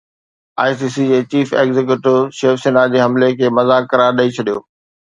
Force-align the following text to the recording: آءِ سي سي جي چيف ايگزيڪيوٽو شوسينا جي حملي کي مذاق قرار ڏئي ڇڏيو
آءِ 0.63 0.73
سي 0.79 0.87
سي 0.95 1.03
جي 1.09 1.19
چيف 1.33 1.47
ايگزيڪيوٽو 1.59 2.15
شوسينا 2.41 2.89
جي 2.95 2.99
حملي 3.07 3.31
کي 3.43 3.55
مذاق 3.61 3.83
قرار 3.95 4.19
ڏئي 4.21 4.35
ڇڏيو 4.39 4.59